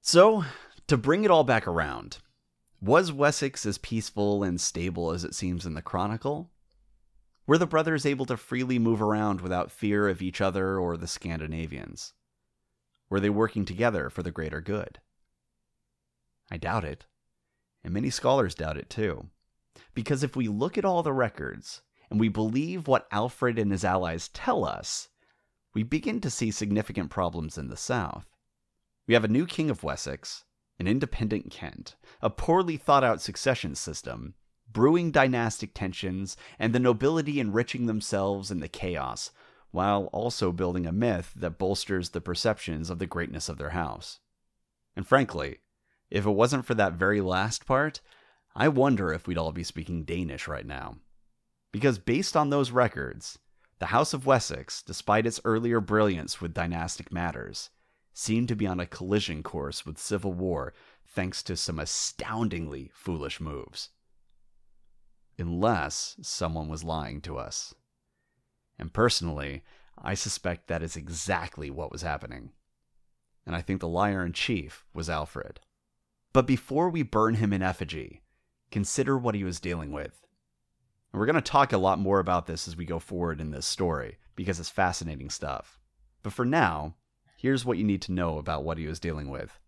[0.00, 0.44] So,
[0.86, 2.18] to bring it all back around,
[2.80, 6.50] was Wessex as peaceful and stable as it seems in the Chronicle?
[7.46, 11.06] Were the brothers able to freely move around without fear of each other or the
[11.06, 12.12] Scandinavians?
[13.10, 15.00] Were they working together for the greater good?
[16.50, 17.06] I doubt it,
[17.82, 19.28] and many scholars doubt it too.
[19.94, 23.84] Because if we look at all the records, and we believe what Alfred and his
[23.84, 25.08] allies tell us,
[25.74, 28.26] we begin to see significant problems in the south.
[29.06, 30.44] We have a new king of Wessex,
[30.78, 34.34] an independent Kent, a poorly thought out succession system,
[34.70, 39.30] brewing dynastic tensions, and the nobility enriching themselves in the chaos,
[39.70, 44.20] while also building a myth that bolsters the perceptions of the greatness of their house.
[44.96, 45.58] And frankly,
[46.10, 48.00] if it wasn't for that very last part,
[48.54, 50.96] I wonder if we'd all be speaking Danish right now.
[51.72, 53.38] Because based on those records,
[53.78, 57.70] the House of Wessex, despite its earlier brilliance with dynastic matters,
[58.12, 60.74] seemed to be on a collision course with civil war
[61.06, 63.90] thanks to some astoundingly foolish moves.
[65.38, 67.74] Unless someone was lying to us.
[68.78, 69.62] And personally,
[69.96, 72.50] I suspect that is exactly what was happening.
[73.46, 75.60] And I think the liar in chief was Alfred.
[76.32, 78.22] But before we burn him in effigy,
[78.70, 80.27] consider what he was dealing with.
[81.12, 83.50] And we're going to talk a lot more about this as we go forward in
[83.50, 85.78] this story, because it's fascinating stuff.
[86.22, 86.96] But for now,
[87.36, 89.58] here's what you need to know about what he was dealing with.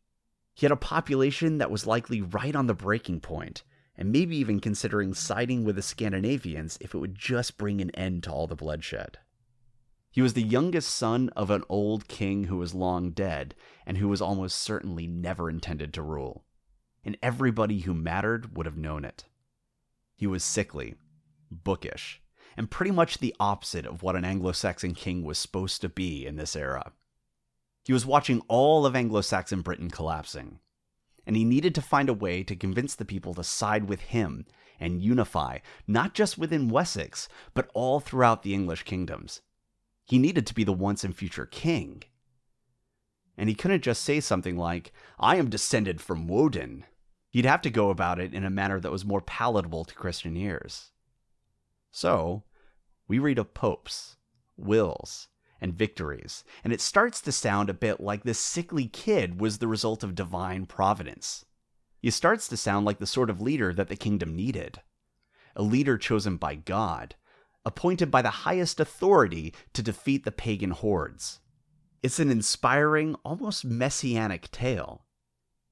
[0.55, 3.62] He had a population that was likely right on the breaking point,
[3.96, 8.24] and maybe even considering siding with the Scandinavians if it would just bring an end
[8.24, 9.18] to all the bloodshed.
[10.11, 13.55] He was the youngest son of an old king who was long dead
[13.87, 16.44] and who was almost certainly never intended to rule.
[17.05, 19.24] And everybody who mattered would have known it.
[20.16, 20.96] He was sickly,
[21.51, 22.21] bookish,
[22.57, 26.27] and pretty much the opposite of what an Anglo Saxon king was supposed to be
[26.27, 26.93] in this era.
[27.85, 30.61] He was watching all of Anglo Saxon Britain collapsing,
[31.27, 34.47] and he needed to find a way to convince the people to side with him
[34.79, 39.43] and unify, not just within Wessex, but all throughout the English kingdoms.
[40.07, 42.03] He needed to be the once and future king.
[43.37, 46.85] And he couldn't just say something like, I am descended from Woden.
[47.31, 50.37] He'd have to go about it in a manner that was more palatable to Christian
[50.37, 50.91] ears.
[51.90, 52.44] So,
[53.09, 54.16] we read of popes,
[54.57, 55.29] wills,
[55.61, 59.68] and victories, and it starts to sound a bit like this sickly kid was the
[59.68, 61.44] result of divine providence.
[62.00, 64.81] He starts to sound like the sort of leader that the kingdom needed.
[65.55, 67.16] A leader chosen by God,
[67.64, 71.40] appointed by the highest authority to defeat the pagan hordes.
[72.03, 75.05] It's an inspiring, almost messianic tale.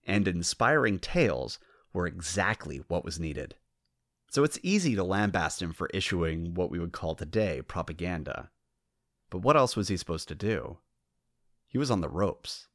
[0.05, 1.59] And inspiring tales
[1.93, 3.55] were exactly what was needed.
[4.31, 8.51] So it's easy to lambaste him for issuing what we would call today propaganda.
[9.31, 10.79] But what else was he supposed to do?
[11.67, 12.69] He was on the ropes.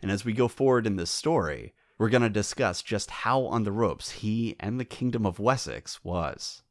[0.00, 3.64] And as we go forward in this story, we're going to discuss just how on
[3.64, 6.62] the ropes he and the Kingdom of Wessex was.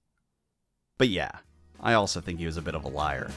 [0.98, 1.32] But yeah,
[1.80, 3.30] I also think he was a bit of a liar.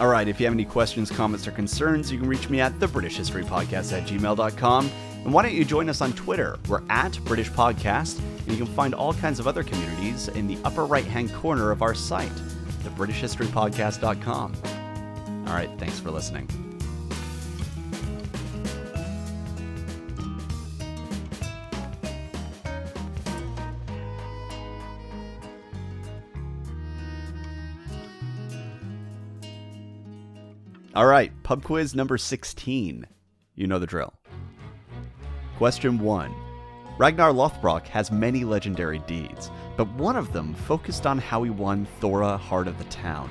[0.00, 2.88] Alright, if you have any questions, comments, or concerns, you can reach me at the
[2.88, 4.90] British History Podcast at gmail.com.
[5.24, 6.58] And why don't you join us on Twitter?
[6.68, 10.58] We're at British Podcast, and you can find all kinds of other communities in the
[10.64, 12.32] upper right hand corner of our site,
[12.84, 14.54] thebritishhistorypodcast.com.
[15.46, 16.48] All right, thanks for listening.
[30.94, 33.06] All right, pub quiz number 16.
[33.54, 34.19] You know the drill.
[35.60, 36.34] Question 1.
[36.96, 41.86] Ragnar Lothbrok has many legendary deeds, but one of them focused on how he won
[42.00, 43.28] Thora, Heart of the Town.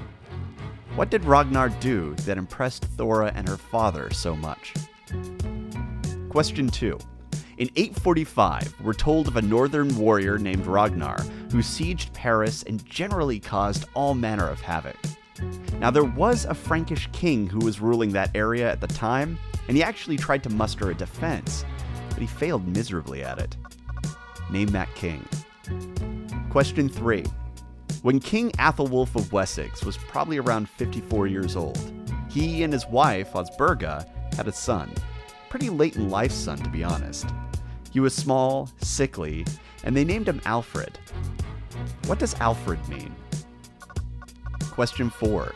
[0.94, 4.76] What did Ragnar do that impressed Thora and her father so much?
[6.30, 7.00] Question 2.
[7.58, 11.20] In 845, we're told of a northern warrior named Ragnar
[11.52, 14.98] who sieged Paris and generally caused all manner of havoc.
[15.80, 19.76] Now, there was a Frankish king who was ruling that area at the time, and
[19.76, 21.65] he actually tried to muster a defense,
[22.19, 23.55] but he failed miserably at it.
[24.51, 25.25] Name that king.
[26.49, 27.23] Question 3.
[28.01, 31.79] When King Athelwulf of Wessex was probably around 54 years old,
[32.29, 34.05] he and his wife, Osburga,
[34.36, 34.91] had a son.
[35.47, 37.29] Pretty late in life son, to be honest.
[37.93, 39.45] He was small, sickly,
[39.86, 40.99] and they named him Alfred.
[42.05, 43.15] What does Alfred mean?
[44.60, 45.53] Question 4.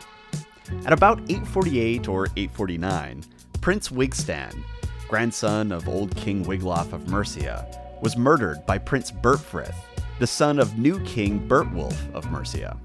[0.85, 3.21] At about 848 or 849,
[3.59, 4.63] Prince Wigstan,
[5.07, 7.67] grandson of old King Wiglaf of Mercia,
[8.01, 9.75] was murdered by Prince Bertfrith,
[10.19, 12.77] the son of new King Bertwulf of Mercia.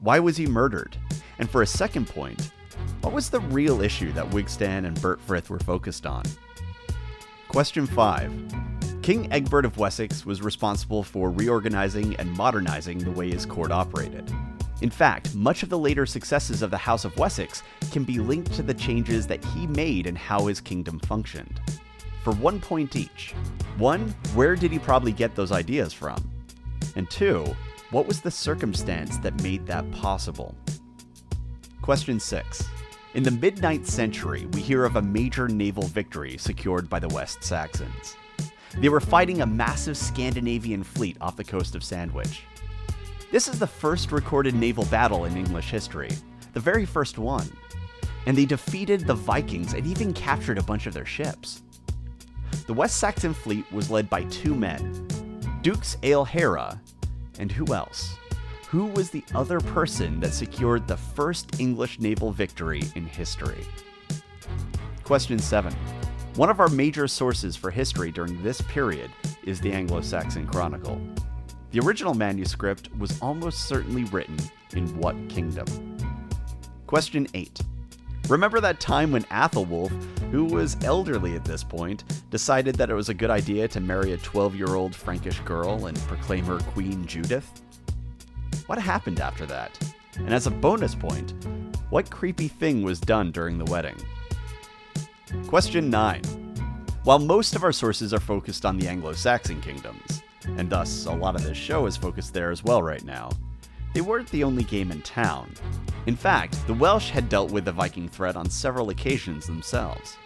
[0.00, 0.96] Why was he murdered?
[1.38, 2.50] And for a second point,
[3.00, 6.24] what was the real issue that Wigstan and Bertfrith were focused on?
[7.48, 8.32] Question 5.
[9.02, 14.32] King Egbert of Wessex was responsible for reorganizing and modernizing the way his court operated.
[14.82, 17.62] In fact, much of the later successes of the House of Wessex
[17.92, 21.60] can be linked to the changes that he made in how his kingdom functioned.
[22.22, 23.32] For one point each.
[23.78, 26.30] One, where did he probably get those ideas from?
[26.94, 27.56] And two,
[27.90, 30.54] what was the circumstance that made that possible?
[31.80, 32.68] Question 6.
[33.14, 37.08] In the mid 9th century, we hear of a major naval victory secured by the
[37.08, 38.16] West Saxons.
[38.76, 42.42] They were fighting a massive Scandinavian fleet off the coast of Sandwich.
[43.32, 46.10] This is the first recorded naval battle in English history,
[46.52, 47.50] the very first one.
[48.26, 51.62] And they defeated the Vikings and even captured a bunch of their ships.
[52.66, 55.08] The West Saxon fleet was led by two men
[55.62, 56.78] Dukes Ealhhere,
[57.40, 58.16] and who else?
[58.68, 63.66] Who was the other person that secured the first English naval victory in history?
[65.02, 65.72] Question 7.
[66.36, 69.10] One of our major sources for history during this period
[69.42, 71.00] is the Anglo Saxon Chronicle.
[71.72, 74.36] The original manuscript was almost certainly written
[74.72, 75.66] in what kingdom?
[76.86, 77.60] Question 8.
[78.28, 79.90] Remember that time when Athelwulf,
[80.30, 84.12] who was elderly at this point, decided that it was a good idea to marry
[84.12, 87.62] a 12 year old Frankish girl and proclaim her Queen Judith?
[88.66, 89.78] What happened after that?
[90.16, 91.34] And as a bonus point,
[91.90, 93.96] what creepy thing was done during the wedding?
[95.46, 96.22] Question 9.
[97.04, 100.22] While most of our sources are focused on the Anglo Saxon kingdoms,
[100.56, 103.30] and thus a lot of this show is focused there as well right now,
[103.94, 105.52] they weren't the only game in town.
[106.06, 110.16] In fact, the Welsh had dealt with the Viking threat on several occasions themselves.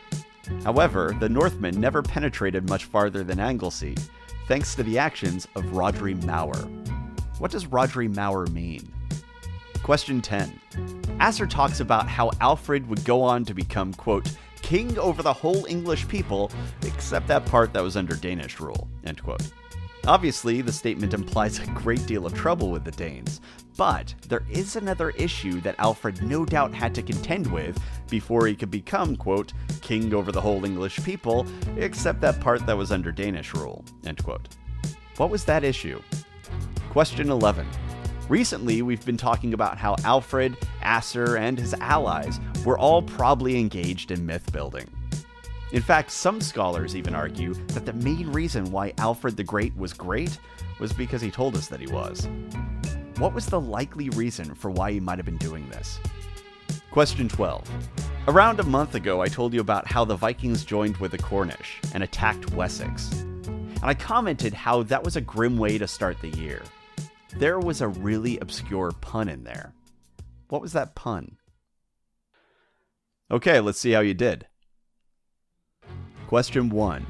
[0.64, 3.95] However, the Northmen never penetrated much farther than Anglesey,
[4.49, 6.57] thanks to the actions of Rhodri Mawr.
[7.39, 8.93] What does Rhodri Mawr mean?
[9.83, 10.61] Question 10.
[11.21, 14.31] Asser talks about how Alfred would go on to become, quote,
[14.62, 16.51] king over the whole English people,
[16.83, 19.43] except that part that was under Danish rule, end quote.
[20.07, 23.41] Obviously, the statement implies a great deal of trouble with the Danes,
[23.77, 27.79] but there is another issue that Alfred no doubt had to contend with
[28.09, 31.47] before he could become, quote, king over the whole English people,
[31.77, 34.49] except that part that was under Danish rule, end quote.
[35.19, 36.01] What was that issue?
[36.89, 37.67] Question 11.
[38.29, 44.11] Recently, we've been talking about how Alfred, Asser, and his allies were all probably engaged
[44.11, 44.89] in myth building.
[45.73, 49.93] In fact, some scholars even argue that the main reason why Alfred the Great was
[49.93, 50.37] great
[50.81, 52.29] was because he told us that he was.
[53.18, 56.01] What was the likely reason for why he might have been doing this?
[56.91, 57.68] Question 12.
[58.27, 61.81] Around a month ago, I told you about how the Vikings joined with the Cornish
[61.95, 63.12] and attacked Wessex.
[63.12, 66.62] And I commented how that was a grim way to start the year.
[67.37, 69.73] There was a really obscure pun in there.
[70.49, 71.37] What was that pun?
[73.31, 74.47] Okay, let's see how you did.
[76.31, 77.05] Question 1.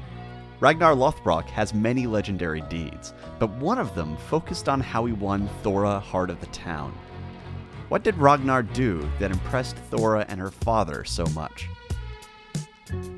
[0.61, 5.47] Ragnar Lothbrok has many legendary deeds, but one of them focused on how he won
[5.61, 6.91] Thora Heart of the Town.
[7.89, 11.69] What did Ragnar do that impressed Thora and her father so much?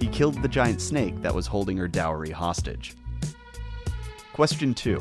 [0.01, 2.95] He killed the giant snake that was holding her dowry hostage.
[4.33, 4.97] Question 2.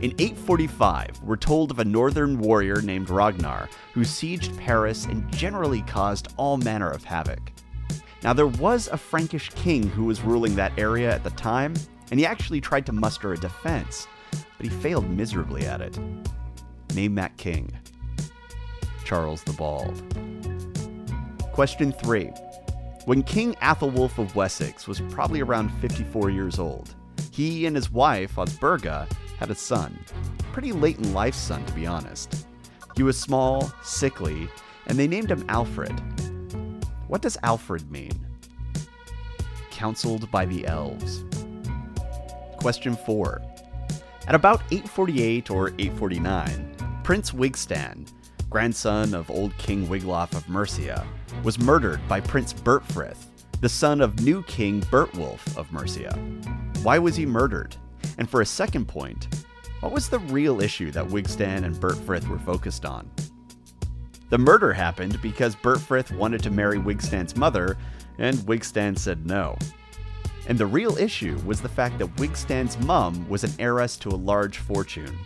[0.00, 5.82] In 845, we're told of a northern warrior named Ragnar who sieged Paris and generally
[5.82, 7.52] caused all manner of havoc.
[8.24, 11.74] Now, there was a Frankish king who was ruling that area at the time,
[12.10, 15.98] and he actually tried to muster a defense, but he failed miserably at it.
[16.94, 17.72] Name that king.
[19.04, 20.02] Charles the Bald.
[21.52, 22.26] Question 3.
[23.06, 26.94] When King Athelwulf of Wessex was probably around 54 years old,
[27.32, 29.98] he and his wife, Osburga, had a son.
[30.52, 32.46] Pretty late in life son, to be honest.
[32.94, 34.48] He was small, sickly,
[34.86, 36.00] and they named him Alfred.
[37.12, 38.26] What does Alfred mean?
[39.70, 41.24] Counseled by the elves.
[42.56, 43.42] Question 4.
[44.28, 48.06] At about 848 or 849, Prince Wigstan,
[48.48, 51.06] grandson of old King Wiglaf of Mercia,
[51.44, 53.26] was murdered by Prince Bertfrith,
[53.60, 56.14] the son of new King Bertwulf of Mercia.
[56.82, 57.76] Why was he murdered?
[58.16, 59.28] And for a second point,
[59.80, 63.10] what was the real issue that Wigstan and Bertfrith were focused on?
[64.32, 67.76] The murder happened because Bertfrith wanted to marry Wigstan's mother,
[68.16, 69.58] and Wigstan said no.
[70.48, 74.16] And the real issue was the fact that Wigstan's mum was an heiress to a
[74.16, 75.18] large fortune,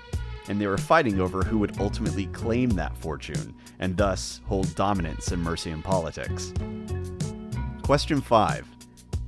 [0.49, 5.31] and they were fighting over who would ultimately claim that fortune, and thus hold dominance
[5.31, 6.53] in Mercian politics.
[7.85, 8.67] Question 5.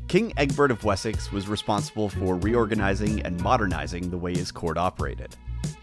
[0.09, 5.37] King Egbert of Wessex was responsible for reorganizing and modernizing the way his court operated.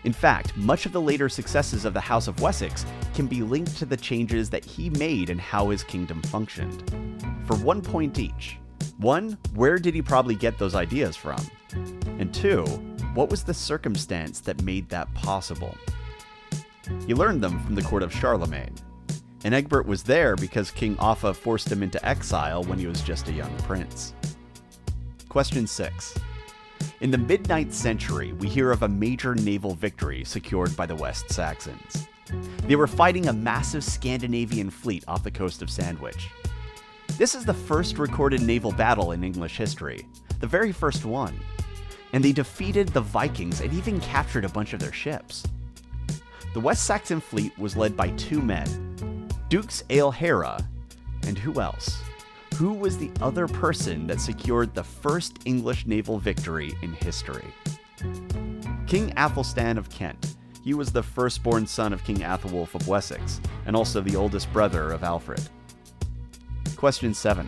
[0.04, 3.78] In fact, much of the later successes of the House of Wessex can be linked
[3.78, 6.84] to the changes that he made in how his kingdom functioned.
[7.46, 8.58] For one point each.
[8.98, 11.40] One, where did he probably get those ideas from?
[12.20, 12.64] And two,
[13.14, 15.76] what was the circumstance that made that possible?
[17.08, 18.76] He learned them from the court of Charlemagne.
[19.44, 23.28] And Egbert was there because King Offa forced him into exile when he was just
[23.28, 24.14] a young prince.
[25.30, 26.16] Question 6.
[27.06, 30.95] In the mid 9th century, we hear of a major naval victory secured by the
[30.95, 32.08] West Saxons.
[32.64, 36.32] They were fighting a massive Scandinavian fleet off the coast of Sandwich.
[37.20, 40.08] This is the first recorded naval battle in English history,
[40.39, 41.39] the very first one.
[42.12, 45.43] And they defeated the Vikings and even captured a bunch of their ships.
[46.56, 50.66] The West Saxon fleet was led by two men Dukes Ealhhere,
[51.28, 52.01] and who else?
[52.56, 57.43] Who was the other person that secured the first English naval victory in history?
[58.88, 60.38] King Athelstan of Kent.
[60.64, 64.93] He was the firstborn son of King Athelwulf of Wessex, and also the oldest brother
[64.93, 65.41] of Alfred.
[66.78, 67.45] Question 7.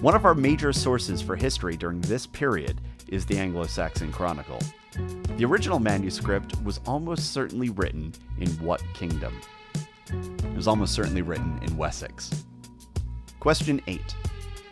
[0.00, 4.58] One of our major sources for history during this period is the Anglo Saxon Chronicle.
[5.36, 9.38] The original manuscript was almost certainly written in what kingdom?
[10.08, 12.46] It was almost certainly written in Wessex.
[13.40, 14.16] Question 8.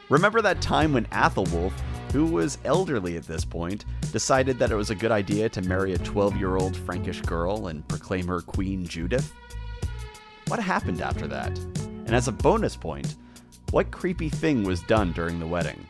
[0.09, 1.73] Remember that time when Athelwulf,
[2.13, 5.95] who was elderly at this point, decided that it was a good idea to marry
[5.95, 9.33] a 12 year old Frankish girl and proclaim her Queen Judith?
[10.49, 11.59] What happened after that?
[11.59, 13.17] And as a bonus point,
[13.71, 15.85] what creepy thing was done during the wedding?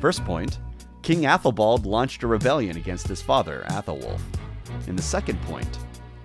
[0.00, 0.58] First point
[1.02, 4.20] King Athelbald launched a rebellion against his father, Athelwulf.
[4.86, 5.78] In the second point,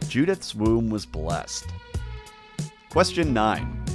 [0.08, 1.68] Judith's womb was blessed.
[2.90, 3.86] Question 9.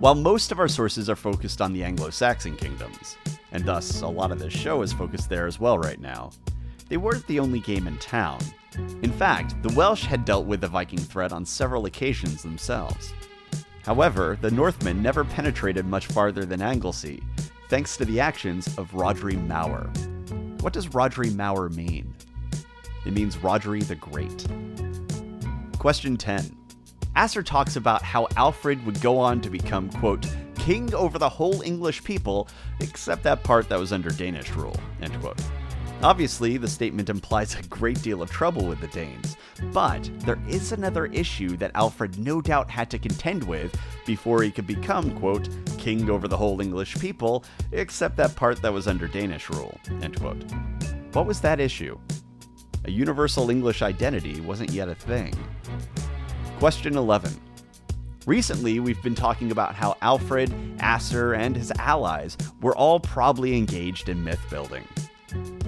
[0.00, 3.16] While most of our sources are focused on the Anglo Saxon kingdoms,
[3.50, 6.30] and thus a lot of this show is focused there as well right now,
[6.88, 8.38] they weren't the only game in town.
[9.02, 13.12] In fact, the Welsh had dealt with the Viking threat on several occasions themselves.
[13.82, 17.20] However, the Northmen never penetrated much farther than Anglesey,
[17.68, 19.90] thanks to the actions of Rhodri Mawr.
[20.60, 22.14] What does Rhodri Mawr mean?
[23.04, 24.46] It means Rhodri the Great.
[25.80, 26.57] Question 10.
[27.18, 31.62] Asser talks about how Alfred would go on to become, quote, king over the whole
[31.62, 32.46] English people,
[32.78, 35.42] except that part that was under Danish rule, end quote.
[36.00, 39.36] Obviously, the statement implies a great deal of trouble with the Danes,
[39.72, 43.74] but there is another issue that Alfred no doubt had to contend with
[44.06, 47.42] before he could become, quote, king over the whole English people,
[47.72, 50.44] except that part that was under Danish rule, end quote.
[51.14, 51.98] What was that issue?
[52.84, 55.34] A universal English identity wasn't yet a thing.
[56.58, 57.40] Question 11.
[58.26, 64.08] Recently, we've been talking about how Alfred, Asser, and his allies were all probably engaged
[64.08, 64.82] in myth building.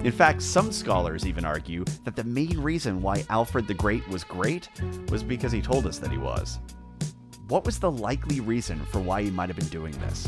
[0.03, 4.25] In fact, some scholars even argue that the main reason why Alfred the Great was
[4.25, 4.67] great
[5.09, 6.59] was because he told us that he was.
[7.47, 10.27] What was the likely reason for why he might have been doing this?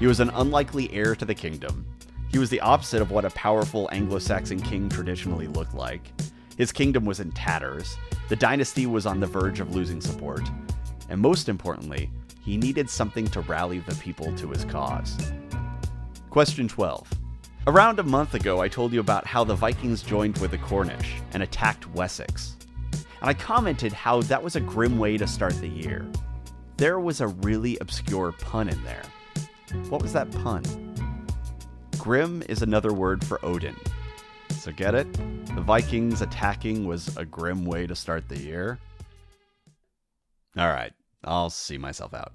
[0.00, 1.86] He was an unlikely heir to the kingdom.
[2.32, 6.12] He was the opposite of what a powerful Anglo Saxon king traditionally looked like.
[6.58, 7.96] His kingdom was in tatters,
[8.28, 10.42] the dynasty was on the verge of losing support,
[11.08, 12.10] and most importantly,
[12.42, 15.16] he needed something to rally the people to his cause.
[16.30, 17.08] Question 12.
[17.68, 21.14] Around a month ago, I told you about how the Vikings joined with the Cornish
[21.32, 22.56] and attacked Wessex.
[22.92, 26.10] And I commented how that was a grim way to start the year.
[26.76, 29.04] There was a really obscure pun in there.
[29.90, 30.64] What was that pun?
[31.98, 33.76] Grim is another word for Odin,
[34.58, 35.10] so get it?
[35.54, 38.78] The Vikings attacking was a grim way to start the year.
[40.56, 40.92] All right,
[41.24, 42.32] I'll see myself out.